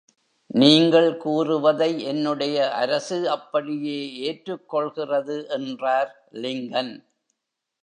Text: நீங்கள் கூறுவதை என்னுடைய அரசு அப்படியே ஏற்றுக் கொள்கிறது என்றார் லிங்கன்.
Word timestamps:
நீங்கள் 0.51 1.09
கூறுவதை 1.17 1.89
என்னுடைய 2.03 2.71
அரசு 2.71 3.29
அப்படியே 3.29 3.99
ஏற்றுக் 4.21 4.65
கொள்கிறது 4.69 5.37
என்றார் 5.49 6.11
லிங்கன். 6.41 6.93